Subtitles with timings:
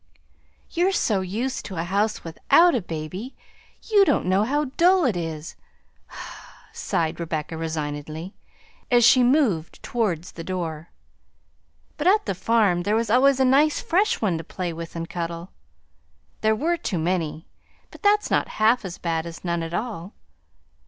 [0.71, 3.35] "You're so used to a house without a baby
[3.83, 5.55] you don't know how dull it is,"
[6.73, 8.33] sighed Rebecca resignedly,
[8.89, 10.89] as she moved towards the door;
[11.97, 15.07] "but at the farm there was always a nice fresh one to play with and
[15.07, 15.51] cuddle.
[16.41, 17.47] There were too many,
[17.91, 20.15] but that's not half as bad as none at all.